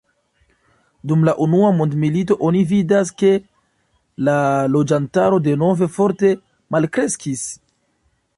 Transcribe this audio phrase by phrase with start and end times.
[1.09, 3.31] Dum la Unua Mondmilito oni vidas, ke
[4.29, 4.35] la
[4.77, 6.35] loĝantaro denove forte
[6.77, 7.47] malkreskis.